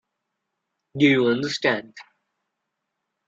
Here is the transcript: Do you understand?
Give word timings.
Do 0.97 1.05
you 1.07 1.27
understand? 1.27 1.93